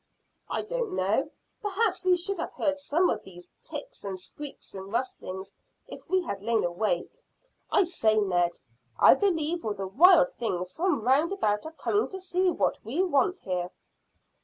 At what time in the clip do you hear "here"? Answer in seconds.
13.41-13.69